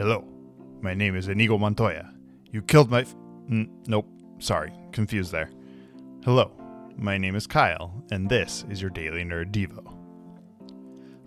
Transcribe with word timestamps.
Hello, 0.00 0.24
my 0.80 0.94
name 0.94 1.14
is 1.14 1.28
Inigo 1.28 1.58
Montoya. 1.58 2.10
You 2.50 2.62
killed 2.62 2.90
my. 2.90 3.02
F- 3.02 3.14
N- 3.50 3.68
nope, 3.86 4.08
sorry, 4.38 4.72
confused 4.92 5.30
there. 5.30 5.50
Hello, 6.24 6.52
my 6.96 7.18
name 7.18 7.36
is 7.36 7.46
Kyle, 7.46 8.02
and 8.10 8.26
this 8.26 8.64
is 8.70 8.80
your 8.80 8.88
Daily 8.90 9.24
Nerd 9.24 9.52
Devo. 9.52 9.94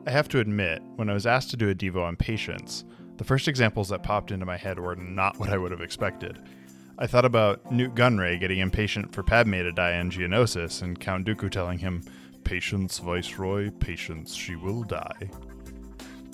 I 0.08 0.10
have 0.10 0.28
to 0.30 0.40
admit, 0.40 0.82
when 0.96 1.08
I 1.08 1.14
was 1.14 1.28
asked 1.28 1.52
to 1.52 1.56
do 1.56 1.70
a 1.70 1.76
Devo 1.76 2.02
on 2.04 2.16
patience, 2.16 2.84
the 3.18 3.24
first 3.24 3.48
examples 3.48 3.90
that 3.90 4.02
popped 4.02 4.32
into 4.32 4.48
my 4.48 4.58
head 4.58 4.80
were 4.80 4.96
not 4.96 5.38
what 5.38 5.50
I 5.50 5.58
would 5.60 5.70
have 5.70 5.82
expected. 5.82 6.40
I 6.98 7.06
thought 7.06 7.26
about 7.26 7.72
Nute 7.72 7.94
Gunray 7.94 8.40
getting 8.40 8.58
impatient 8.58 9.14
for 9.14 9.22
Padme 9.22 9.52
to 9.52 9.72
die 9.72 9.98
in 9.98 10.10
Geonosis, 10.10 10.82
and 10.82 11.00
Count 11.00 11.28
Dooku 11.28 11.52
telling 11.52 11.78
him, 11.78 12.02
Patience, 12.44 12.98
Viceroy, 12.98 13.70
patience, 13.70 14.34
she 14.34 14.56
will 14.56 14.82
die. 14.82 15.30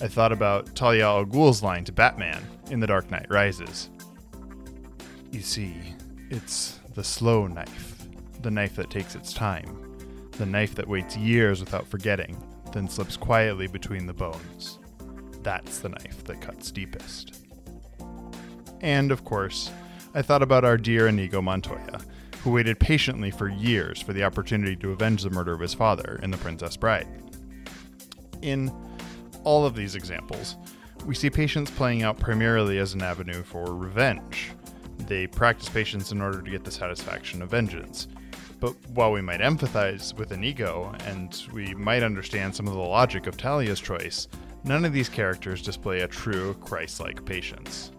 I 0.02 0.08
thought 0.08 0.32
about 0.32 0.74
Talia 0.74 1.04
al 1.04 1.26
Ghul's 1.26 1.62
line 1.62 1.84
to 1.84 1.92
Batman 1.92 2.42
in 2.70 2.80
The 2.80 2.86
Dark 2.86 3.10
Knight 3.10 3.26
Rises. 3.28 3.90
You 5.30 5.42
see, 5.42 5.74
it's 6.30 6.80
the 6.94 7.04
slow 7.04 7.46
knife, 7.46 8.08
the 8.40 8.50
knife 8.50 8.76
that 8.76 8.88
takes 8.88 9.14
its 9.14 9.34
time, 9.34 9.98
the 10.32 10.46
knife 10.46 10.74
that 10.76 10.88
waits 10.88 11.18
years 11.18 11.60
without 11.60 11.86
forgetting, 11.86 12.36
then 12.72 12.88
slips 12.88 13.18
quietly 13.18 13.66
between 13.66 14.06
the 14.06 14.14
bones. 14.14 14.78
That's 15.42 15.80
the 15.80 15.90
knife 15.90 16.24
that 16.24 16.40
cuts 16.40 16.70
deepest. 16.70 17.44
And, 18.80 19.12
of 19.12 19.24
course, 19.24 19.70
I 20.14 20.22
thought 20.22 20.42
about 20.42 20.64
our 20.64 20.78
dear 20.78 21.08
Inigo 21.08 21.42
Montoya, 21.42 22.00
who 22.42 22.52
waited 22.52 22.80
patiently 22.80 23.30
for 23.30 23.48
years 23.48 24.00
for 24.00 24.14
the 24.14 24.24
opportunity 24.24 24.76
to 24.76 24.92
avenge 24.92 25.22
the 25.22 25.30
murder 25.30 25.52
of 25.52 25.60
his 25.60 25.74
father 25.74 26.18
in 26.22 26.30
The 26.30 26.38
Princess 26.38 26.78
Bride. 26.78 27.06
In 28.40 28.72
all 29.44 29.64
of 29.64 29.74
these 29.74 29.94
examples, 29.94 30.56
we 31.06 31.14
see 31.14 31.30
patience 31.30 31.70
playing 31.70 32.02
out 32.02 32.18
primarily 32.18 32.78
as 32.78 32.94
an 32.94 33.02
avenue 33.02 33.42
for 33.42 33.74
revenge. 33.74 34.52
They 35.06 35.26
practice 35.26 35.68
patience 35.68 36.12
in 36.12 36.20
order 36.20 36.42
to 36.42 36.50
get 36.50 36.64
the 36.64 36.70
satisfaction 36.70 37.42
of 37.42 37.50
vengeance. 37.50 38.08
But 38.60 38.74
while 38.90 39.10
we 39.10 39.22
might 39.22 39.40
empathize 39.40 40.14
with 40.14 40.32
Inigo, 40.32 40.94
and 41.06 41.42
we 41.52 41.74
might 41.74 42.02
understand 42.02 42.54
some 42.54 42.68
of 42.68 42.74
the 42.74 42.80
logic 42.80 43.26
of 43.26 43.38
Talia's 43.38 43.80
choice, 43.80 44.28
none 44.64 44.84
of 44.84 44.92
these 44.92 45.08
characters 45.08 45.62
display 45.62 46.00
a 46.00 46.08
true 46.08 46.54
Christ 46.60 47.00
like 47.00 47.24
patience. 47.24 47.92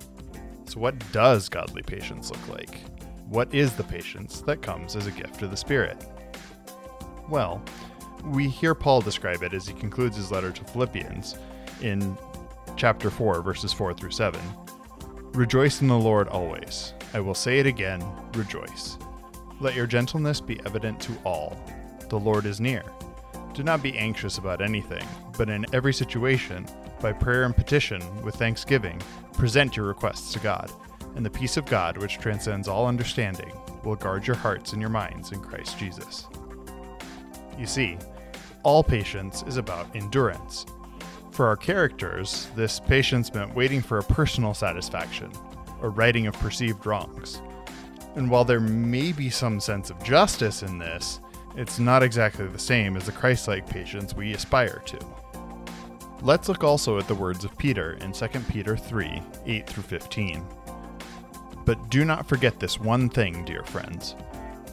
So, 0.65 0.79
what 0.79 1.11
does 1.11 1.49
godly 1.49 1.81
patience 1.81 2.29
look 2.29 2.47
like? 2.47 2.79
What 3.27 3.53
is 3.53 3.73
the 3.73 3.83
patience 3.83 4.41
that 4.41 4.61
comes 4.61 4.95
as 4.95 5.07
a 5.07 5.11
gift 5.11 5.41
of 5.41 5.49
the 5.49 5.57
Spirit? 5.57 6.05
Well, 7.27 7.63
we 8.23 8.47
hear 8.47 8.75
Paul 8.75 9.01
describe 9.01 9.43
it 9.43 9.53
as 9.53 9.67
he 9.67 9.73
concludes 9.73 10.15
his 10.17 10.31
letter 10.31 10.51
to 10.51 10.63
Philippians 10.65 11.35
in 11.81 12.17
chapter 12.75 13.09
4, 13.09 13.41
verses 13.41 13.73
4 13.73 13.93
through 13.93 14.11
7. 14.11 14.39
Rejoice 15.33 15.81
in 15.81 15.87
the 15.87 15.97
Lord 15.97 16.27
always. 16.27 16.93
I 17.13 17.19
will 17.19 17.35
say 17.35 17.59
it 17.59 17.65
again, 17.65 18.03
rejoice. 18.33 18.97
Let 19.59 19.75
your 19.75 19.87
gentleness 19.87 20.41
be 20.41 20.59
evident 20.65 20.99
to 21.01 21.13
all. 21.23 21.57
The 22.09 22.19
Lord 22.19 22.45
is 22.45 22.59
near. 22.59 22.83
Do 23.53 23.63
not 23.63 23.83
be 23.83 23.97
anxious 23.97 24.37
about 24.37 24.61
anything, 24.61 25.05
but 25.37 25.49
in 25.49 25.65
every 25.73 25.93
situation, 25.93 26.65
by 26.99 27.13
prayer 27.13 27.43
and 27.43 27.55
petition, 27.55 28.01
with 28.23 28.35
thanksgiving, 28.35 29.01
present 29.33 29.75
your 29.75 29.87
requests 29.87 30.33
to 30.33 30.39
God, 30.39 30.71
and 31.15 31.25
the 31.25 31.29
peace 31.29 31.57
of 31.57 31.65
God, 31.65 31.97
which 31.97 32.17
transcends 32.17 32.67
all 32.67 32.87
understanding, 32.87 33.51
will 33.83 33.95
guard 33.95 34.25
your 34.25 34.35
hearts 34.35 34.73
and 34.73 34.81
your 34.81 34.89
minds 34.89 35.31
in 35.31 35.39
Christ 35.41 35.77
Jesus. 35.77 36.27
You 37.61 37.67
see, 37.67 37.95
all 38.63 38.83
patience 38.83 39.43
is 39.45 39.57
about 39.57 39.95
endurance. 39.95 40.65
For 41.29 41.45
our 41.45 41.55
characters, 41.55 42.47
this 42.55 42.79
patience 42.79 43.31
meant 43.35 43.53
waiting 43.53 43.83
for 43.83 43.99
a 43.99 44.03
personal 44.03 44.55
satisfaction, 44.55 45.31
or 45.79 45.91
righting 45.91 46.25
of 46.25 46.33
perceived 46.39 46.87
wrongs. 46.87 47.39
And 48.15 48.31
while 48.31 48.45
there 48.45 48.59
may 48.59 49.11
be 49.11 49.29
some 49.29 49.59
sense 49.59 49.91
of 49.91 50.03
justice 50.03 50.63
in 50.63 50.79
this, 50.79 51.19
it's 51.55 51.77
not 51.77 52.01
exactly 52.01 52.47
the 52.47 52.57
same 52.57 52.97
as 52.97 53.05
the 53.05 53.11
Christ 53.11 53.47
like 53.47 53.69
patience 53.69 54.15
we 54.15 54.33
aspire 54.33 54.81
to. 54.87 54.99
Let's 56.23 56.49
look 56.49 56.63
also 56.63 56.97
at 56.97 57.07
the 57.07 57.13
words 57.13 57.45
of 57.45 57.55
Peter 57.59 57.93
in 58.01 58.11
2 58.11 58.27
Peter 58.49 58.75
3 58.75 59.21
8 59.45 59.67
through 59.67 59.83
15. 59.83 60.43
But 61.63 61.91
do 61.91 62.05
not 62.05 62.27
forget 62.27 62.59
this 62.59 62.79
one 62.79 63.07
thing, 63.07 63.45
dear 63.45 63.63
friends. 63.63 64.15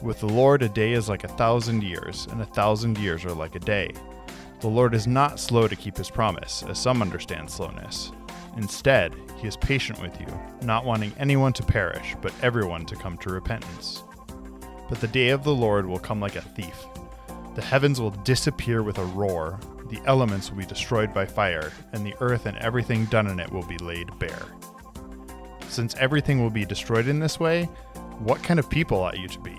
With 0.01 0.21
the 0.21 0.27
Lord, 0.27 0.61
a 0.63 0.69
day 0.69 0.93
is 0.93 1.09
like 1.09 1.25
a 1.25 1.27
thousand 1.27 1.83
years, 1.83 2.25
and 2.31 2.41
a 2.41 2.45
thousand 2.45 2.97
years 2.97 3.25
are 3.25 3.33
like 3.33 3.55
a 3.55 3.59
day. 3.59 3.91
The 4.61 4.69
Lord 4.69 4.95
is 4.95 5.07
not 5.07 5.41
slow 5.41 5.67
to 5.67 5.75
keep 5.75 5.97
his 5.97 6.09
promise, 6.09 6.63
as 6.69 6.79
some 6.79 7.01
understand 7.01 7.49
slowness. 7.49 8.13
Instead, 8.55 9.13
he 9.35 9.47
is 9.47 9.57
patient 9.57 10.01
with 10.01 10.17
you, 10.21 10.27
not 10.61 10.85
wanting 10.85 11.13
anyone 11.19 11.51
to 11.51 11.63
perish, 11.63 12.15
but 12.21 12.33
everyone 12.41 12.85
to 12.85 12.95
come 12.95 13.17
to 13.17 13.29
repentance. 13.29 14.03
But 14.87 15.01
the 15.01 15.07
day 15.07 15.29
of 15.29 15.43
the 15.43 15.53
Lord 15.53 15.85
will 15.85 15.99
come 15.99 16.21
like 16.21 16.37
a 16.37 16.41
thief. 16.41 16.85
The 17.55 17.61
heavens 17.61 17.99
will 17.99 18.11
disappear 18.11 18.83
with 18.83 18.99
a 18.99 19.05
roar, 19.05 19.59
the 19.89 19.99
elements 20.05 20.49
will 20.49 20.59
be 20.59 20.65
destroyed 20.65 21.13
by 21.13 21.25
fire, 21.25 21.73
and 21.91 22.05
the 22.05 22.15
earth 22.21 22.45
and 22.45 22.57
everything 22.59 23.03
done 23.05 23.27
in 23.27 23.37
it 23.37 23.51
will 23.51 23.65
be 23.65 23.77
laid 23.79 24.17
bare. 24.17 24.45
Since 25.67 25.95
everything 25.95 26.41
will 26.41 26.49
be 26.49 26.63
destroyed 26.63 27.07
in 27.09 27.19
this 27.19 27.37
way, 27.37 27.65
what 28.19 28.41
kind 28.41 28.59
of 28.61 28.69
people 28.69 28.99
ought 28.99 29.19
you 29.19 29.27
to 29.27 29.39
be? 29.39 29.58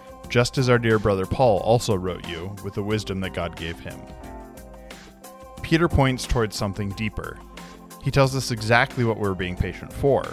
just 0.31 0.57
as 0.57 0.69
our 0.69 0.79
dear 0.79 0.97
brother 0.97 1.25
Paul 1.25 1.59
also 1.59 1.93
wrote 1.93 2.25
you 2.27 2.55
with 2.63 2.73
the 2.73 2.81
wisdom 2.81 3.19
that 3.19 3.33
God 3.33 3.57
gave 3.57 3.77
him. 3.77 3.99
Peter 5.61 5.89
points 5.89 6.25
towards 6.25 6.55
something 6.55 6.89
deeper. 6.91 7.37
He 8.01 8.11
tells 8.11 8.33
us 8.33 8.49
exactly 8.49 9.03
what 9.03 9.17
we're 9.17 9.35
being 9.35 9.57
patient 9.57 9.91
for, 9.91 10.23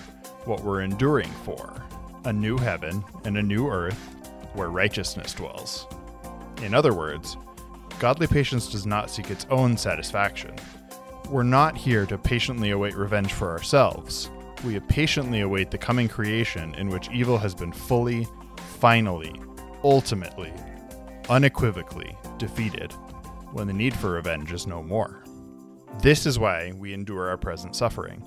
what 0.44 0.62
we're 0.62 0.82
enduring 0.82 1.30
for 1.44 1.82
a 2.24 2.32
new 2.32 2.56
heaven 2.58 3.02
and 3.24 3.38
a 3.38 3.42
new 3.42 3.68
earth 3.68 4.16
where 4.54 4.70
righteousness 4.70 5.32
dwells. 5.32 5.86
In 6.62 6.74
other 6.74 6.92
words, 6.92 7.36
godly 7.98 8.26
patience 8.26 8.70
does 8.70 8.86
not 8.86 9.10
seek 9.10 9.30
its 9.30 9.46
own 9.50 9.76
satisfaction. 9.76 10.54
We're 11.28 11.42
not 11.42 11.76
here 11.76 12.06
to 12.06 12.18
patiently 12.18 12.70
await 12.70 12.94
revenge 12.94 13.32
for 13.32 13.50
ourselves. 13.50 14.30
We 14.64 14.78
patiently 14.80 15.40
await 15.40 15.70
the 15.70 15.78
coming 15.78 16.08
creation 16.08 16.74
in 16.74 16.88
which 16.88 17.10
evil 17.10 17.38
has 17.38 17.54
been 17.54 17.72
fully, 17.72 18.26
finally, 18.78 19.40
ultimately, 19.84 20.52
unequivocally 21.28 22.16
defeated, 22.38 22.92
when 23.52 23.66
the 23.66 23.72
need 23.72 23.94
for 23.94 24.10
revenge 24.10 24.52
is 24.52 24.66
no 24.66 24.82
more. 24.82 25.24
This 26.02 26.26
is 26.26 26.38
why 26.38 26.72
we 26.76 26.92
endure 26.92 27.28
our 27.28 27.36
present 27.36 27.74
suffering. 27.74 28.22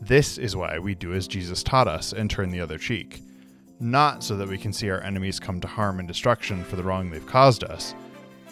This 0.00 0.38
is 0.38 0.56
why 0.56 0.78
we 0.78 0.94
do 0.94 1.12
as 1.12 1.28
Jesus 1.28 1.62
taught 1.62 1.88
us 1.88 2.12
and 2.12 2.30
turn 2.30 2.50
the 2.50 2.60
other 2.60 2.78
cheek. 2.78 3.22
Not 3.80 4.22
so 4.22 4.36
that 4.36 4.48
we 4.48 4.58
can 4.58 4.72
see 4.72 4.90
our 4.90 5.02
enemies 5.02 5.40
come 5.40 5.60
to 5.60 5.68
harm 5.68 5.98
and 5.98 6.08
destruction 6.08 6.64
for 6.64 6.76
the 6.76 6.82
wrong 6.82 7.10
they've 7.10 7.26
caused 7.26 7.64
us, 7.64 7.94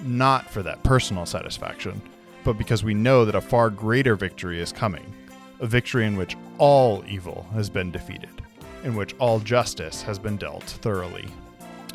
not 0.02 0.48
for 0.50 0.62
that 0.62 0.82
personal 0.82 1.26
satisfaction, 1.26 2.00
but 2.44 2.58
because 2.58 2.84
we 2.84 2.94
know 2.94 3.24
that 3.24 3.34
a 3.34 3.40
far 3.40 3.70
greater 3.70 4.14
victory 4.14 4.60
is 4.60 4.72
coming, 4.72 5.14
a 5.60 5.66
victory 5.66 6.06
in 6.06 6.16
which 6.16 6.36
all 6.58 7.04
evil 7.06 7.46
has 7.52 7.68
been 7.68 7.90
defeated, 7.90 8.42
in 8.84 8.94
which 8.94 9.14
all 9.18 9.40
justice 9.40 10.02
has 10.02 10.18
been 10.18 10.36
dealt 10.36 10.64
thoroughly. 10.64 11.26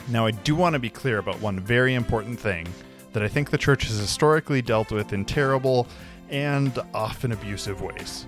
Now, 0.09 0.25
I 0.25 0.31
do 0.31 0.55
want 0.55 0.73
to 0.73 0.79
be 0.79 0.89
clear 0.89 1.17
about 1.17 1.39
one 1.39 1.59
very 1.59 1.94
important 1.94 2.39
thing 2.39 2.67
that 3.13 3.23
I 3.23 3.27
think 3.27 3.50
the 3.50 3.57
church 3.57 3.85
has 3.85 3.97
historically 3.97 4.61
dealt 4.61 4.91
with 4.91 5.13
in 5.13 5.23
terrible 5.23 5.88
and 6.29 6.77
often 6.94 7.31
abusive 7.31 7.81
ways. 7.81 8.27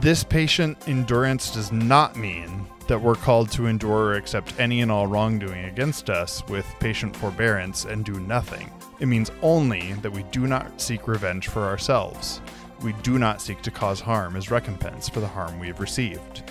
This 0.00 0.22
patient 0.22 0.86
endurance 0.86 1.50
does 1.50 1.72
not 1.72 2.16
mean 2.16 2.66
that 2.86 3.00
we're 3.00 3.14
called 3.14 3.50
to 3.52 3.66
endure 3.66 4.10
or 4.10 4.14
accept 4.14 4.58
any 4.60 4.80
and 4.80 4.92
all 4.92 5.06
wrongdoing 5.06 5.64
against 5.64 6.08
us 6.08 6.46
with 6.48 6.66
patient 6.78 7.16
forbearance 7.16 7.84
and 7.84 8.04
do 8.04 8.20
nothing. 8.20 8.70
It 9.00 9.06
means 9.06 9.30
only 9.42 9.94
that 9.94 10.12
we 10.12 10.22
do 10.24 10.46
not 10.46 10.80
seek 10.80 11.08
revenge 11.08 11.48
for 11.48 11.64
ourselves. 11.64 12.40
We 12.82 12.92
do 13.02 13.18
not 13.18 13.42
seek 13.42 13.60
to 13.62 13.70
cause 13.70 14.00
harm 14.00 14.36
as 14.36 14.50
recompense 14.50 15.08
for 15.08 15.20
the 15.20 15.26
harm 15.26 15.58
we 15.58 15.66
have 15.66 15.80
received. 15.80 16.50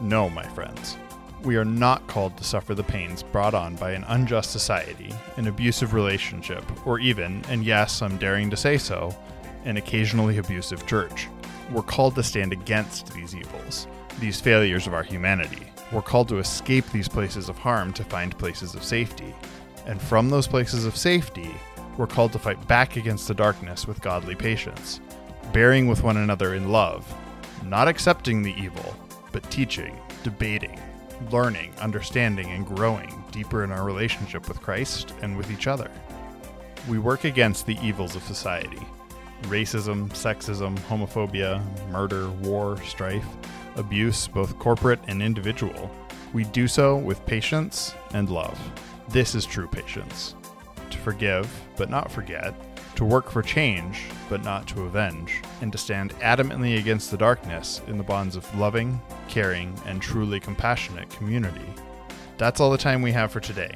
No, 0.00 0.30
my 0.30 0.44
friends. 0.48 0.96
We 1.44 1.56
are 1.56 1.64
not 1.64 2.06
called 2.06 2.38
to 2.38 2.44
suffer 2.44 2.74
the 2.74 2.82
pains 2.82 3.22
brought 3.22 3.52
on 3.52 3.76
by 3.76 3.92
an 3.92 4.04
unjust 4.08 4.50
society, 4.50 5.12
an 5.36 5.46
abusive 5.46 5.92
relationship, 5.92 6.64
or 6.86 6.98
even, 7.00 7.44
and 7.50 7.62
yes, 7.62 8.00
I'm 8.00 8.16
daring 8.16 8.48
to 8.48 8.56
say 8.56 8.78
so, 8.78 9.14
an 9.66 9.76
occasionally 9.76 10.38
abusive 10.38 10.86
church. 10.86 11.28
We're 11.70 11.82
called 11.82 12.14
to 12.14 12.22
stand 12.22 12.54
against 12.54 13.12
these 13.12 13.34
evils, 13.34 13.86
these 14.20 14.40
failures 14.40 14.86
of 14.86 14.94
our 14.94 15.02
humanity. 15.02 15.66
We're 15.92 16.00
called 16.00 16.28
to 16.28 16.38
escape 16.38 16.90
these 16.90 17.08
places 17.08 17.50
of 17.50 17.58
harm 17.58 17.92
to 17.92 18.04
find 18.04 18.38
places 18.38 18.74
of 18.74 18.82
safety. 18.82 19.34
And 19.84 20.00
from 20.00 20.30
those 20.30 20.48
places 20.48 20.86
of 20.86 20.96
safety, 20.96 21.54
we're 21.98 22.06
called 22.06 22.32
to 22.32 22.38
fight 22.38 22.66
back 22.66 22.96
against 22.96 23.28
the 23.28 23.34
darkness 23.34 23.86
with 23.86 24.00
godly 24.00 24.34
patience, 24.34 24.98
bearing 25.52 25.88
with 25.88 26.02
one 26.02 26.16
another 26.16 26.54
in 26.54 26.70
love, 26.70 27.06
not 27.66 27.86
accepting 27.86 28.40
the 28.40 28.54
evil, 28.54 28.96
but 29.30 29.50
teaching, 29.50 29.94
debating, 30.22 30.80
learning, 31.32 31.72
understanding, 31.80 32.50
and 32.50 32.66
growing 32.66 33.24
deeper 33.30 33.64
in 33.64 33.72
our 33.72 33.84
relationship 33.84 34.48
with 34.48 34.60
Christ 34.60 35.12
and 35.22 35.36
with 35.36 35.50
each 35.50 35.66
other. 35.66 35.90
We 36.88 36.98
work 36.98 37.24
against 37.24 37.66
the 37.66 37.78
evils 37.82 38.16
of 38.16 38.22
society 38.22 38.86
racism, 39.42 40.08
sexism, 40.10 40.78
homophobia, 40.80 41.62
murder, 41.90 42.30
war, 42.30 42.80
strife, 42.82 43.26
abuse, 43.76 44.26
both 44.26 44.58
corporate 44.58 45.00
and 45.06 45.22
individual. 45.22 45.90
We 46.32 46.44
do 46.44 46.66
so 46.66 46.96
with 46.96 47.24
patience 47.26 47.94
and 48.12 48.30
love. 48.30 48.58
This 49.08 49.34
is 49.34 49.44
true 49.44 49.68
patience. 49.68 50.34
To 50.90 50.98
forgive, 50.98 51.52
but 51.76 51.90
not 51.90 52.10
forget, 52.10 52.54
to 52.96 53.04
work 53.04 53.30
for 53.30 53.42
change, 53.42 54.04
but 54.28 54.44
not 54.44 54.66
to 54.68 54.82
avenge, 54.82 55.42
and 55.60 55.70
to 55.72 55.78
stand 55.78 56.12
adamantly 56.20 56.78
against 56.78 57.10
the 57.10 57.16
darkness 57.16 57.82
in 57.86 57.98
the 57.98 58.04
bonds 58.04 58.36
of 58.36 58.58
loving, 58.58 59.00
caring, 59.34 59.76
and 59.84 60.00
truly 60.00 60.38
compassionate 60.38 61.10
community. 61.10 61.66
That's 62.38 62.60
all 62.60 62.70
the 62.70 62.78
time 62.78 63.02
we 63.02 63.10
have 63.10 63.32
for 63.32 63.40
today. 63.40 63.74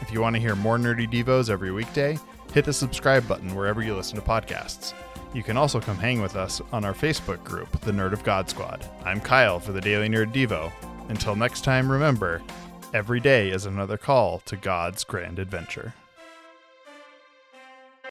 If 0.00 0.10
you 0.10 0.20
want 0.20 0.34
to 0.34 0.40
hear 0.40 0.56
more 0.56 0.78
Nerdy 0.78 1.08
Devos 1.08 1.48
every 1.48 1.70
weekday, 1.70 2.18
hit 2.52 2.64
the 2.64 2.72
subscribe 2.72 3.26
button 3.28 3.54
wherever 3.54 3.80
you 3.80 3.94
listen 3.94 4.16
to 4.16 4.22
podcasts. 4.22 4.94
You 5.32 5.44
can 5.44 5.56
also 5.56 5.78
come 5.80 5.96
hang 5.96 6.20
with 6.20 6.34
us 6.34 6.60
on 6.72 6.84
our 6.84 6.92
Facebook 6.92 7.44
group, 7.44 7.80
the 7.82 7.92
Nerd 7.92 8.14
of 8.14 8.24
God 8.24 8.50
Squad. 8.50 8.84
I'm 9.04 9.20
Kyle 9.20 9.60
for 9.60 9.70
the 9.70 9.80
Daily 9.80 10.08
Nerd 10.08 10.32
Devo. 10.32 10.72
Until 11.08 11.36
next 11.36 11.62
time, 11.62 11.90
remember 11.90 12.42
every 12.92 13.20
day 13.20 13.50
is 13.50 13.64
another 13.64 13.96
call 13.96 14.40
to 14.40 14.56
God's 14.56 15.04
grand 15.04 15.38
adventure. 15.38 15.94